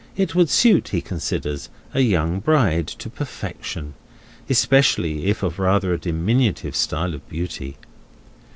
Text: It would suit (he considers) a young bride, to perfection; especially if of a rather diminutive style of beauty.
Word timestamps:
It 0.15 0.33
would 0.33 0.49
suit 0.49 0.87
(he 0.87 0.99
considers) 0.99 1.69
a 1.93 1.99
young 2.01 2.39
bride, 2.39 2.87
to 2.87 3.07
perfection; 3.07 3.93
especially 4.49 5.27
if 5.27 5.43
of 5.43 5.59
a 5.59 5.61
rather 5.61 5.95
diminutive 5.95 6.75
style 6.75 7.13
of 7.13 7.29
beauty. 7.29 7.77